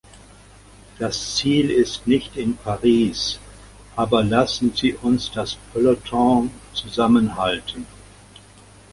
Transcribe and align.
Das 0.97 1.35
Ziel 1.35 1.69
ist 1.69 2.07
nicht 2.07 2.35
in 2.35 2.57
Paris, 2.57 3.37
aber 3.95 4.23
lassen 4.23 4.73
Sie 4.75 4.95
uns 4.95 5.29
das 5.31 5.57
Peleton 5.71 6.49
zusammenhalten. 6.73 7.85